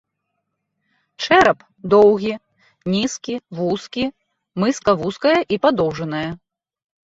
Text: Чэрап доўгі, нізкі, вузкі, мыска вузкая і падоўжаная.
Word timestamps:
Чэрап 1.25 1.59
доўгі, 1.95 2.31
нізкі, 2.95 3.35
вузкі, 3.59 4.05
мыска 4.65 4.91
вузкая 5.05 5.37
і 5.53 5.63
падоўжаная. 5.69 6.27